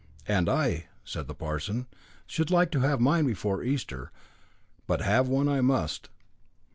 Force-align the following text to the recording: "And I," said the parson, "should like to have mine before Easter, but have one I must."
"And 0.27 0.49
I," 0.49 0.87
said 1.03 1.27
the 1.27 1.35
parson, 1.35 1.85
"should 2.25 2.49
like 2.49 2.71
to 2.71 2.79
have 2.79 2.99
mine 2.99 3.23
before 3.27 3.61
Easter, 3.61 4.11
but 4.87 5.01
have 5.01 5.27
one 5.27 5.47
I 5.47 5.61
must." 5.61 6.09